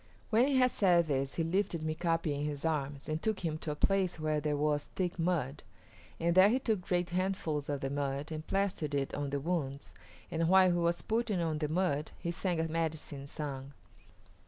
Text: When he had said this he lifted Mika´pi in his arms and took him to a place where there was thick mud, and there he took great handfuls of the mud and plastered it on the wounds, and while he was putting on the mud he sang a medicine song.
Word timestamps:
When 0.31 0.47
he 0.47 0.55
had 0.57 0.71
said 0.71 1.05
this 1.05 1.35
he 1.35 1.43
lifted 1.43 1.81
Mika´pi 1.81 2.33
in 2.35 2.43
his 2.43 2.65
arms 2.65 3.07
and 3.07 3.21
took 3.21 3.41
him 3.41 3.59
to 3.59 3.69
a 3.69 3.75
place 3.75 4.19
where 4.19 4.39
there 4.39 4.57
was 4.57 4.85
thick 4.95 5.19
mud, 5.19 5.61
and 6.19 6.33
there 6.33 6.49
he 6.49 6.57
took 6.57 6.81
great 6.81 7.11
handfuls 7.11 7.69
of 7.69 7.81
the 7.81 7.91
mud 7.91 8.31
and 8.31 8.47
plastered 8.47 8.95
it 8.95 9.13
on 9.13 9.29
the 9.29 9.39
wounds, 9.39 9.93
and 10.31 10.49
while 10.49 10.71
he 10.71 10.77
was 10.77 11.03
putting 11.03 11.39
on 11.39 11.59
the 11.59 11.69
mud 11.69 12.09
he 12.17 12.31
sang 12.31 12.59
a 12.59 12.67
medicine 12.67 13.27
song. 13.27 13.73